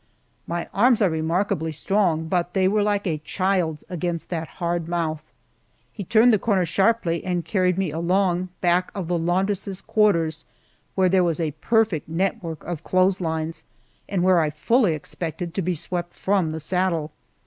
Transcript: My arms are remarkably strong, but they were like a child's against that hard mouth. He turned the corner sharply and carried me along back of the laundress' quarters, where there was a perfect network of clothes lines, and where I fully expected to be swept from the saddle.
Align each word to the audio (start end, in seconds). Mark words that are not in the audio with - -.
My 0.47 0.67
arms 0.73 0.99
are 1.03 1.11
remarkably 1.11 1.71
strong, 1.71 2.27
but 2.27 2.55
they 2.55 2.67
were 2.67 2.81
like 2.81 3.05
a 3.05 3.19
child's 3.19 3.83
against 3.87 4.31
that 4.31 4.47
hard 4.57 4.87
mouth. 4.87 5.21
He 5.93 6.03
turned 6.03 6.33
the 6.33 6.39
corner 6.39 6.65
sharply 6.65 7.23
and 7.23 7.45
carried 7.45 7.77
me 7.77 7.91
along 7.91 8.49
back 8.61 8.89
of 8.95 9.07
the 9.09 9.19
laundress' 9.19 9.79
quarters, 9.79 10.43
where 10.95 11.07
there 11.07 11.23
was 11.23 11.39
a 11.39 11.51
perfect 11.61 12.09
network 12.09 12.63
of 12.63 12.83
clothes 12.83 13.21
lines, 13.21 13.63
and 14.09 14.23
where 14.23 14.39
I 14.39 14.49
fully 14.49 14.95
expected 14.95 15.53
to 15.53 15.61
be 15.61 15.75
swept 15.75 16.15
from 16.15 16.49
the 16.49 16.59
saddle. 16.59 17.11